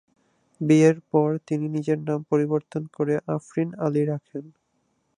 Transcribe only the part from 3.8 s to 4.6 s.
আলি রাখেন।